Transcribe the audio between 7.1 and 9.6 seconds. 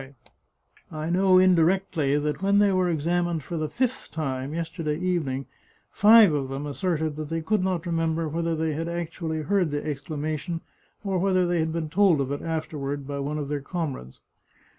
that they could not remember whether they had actually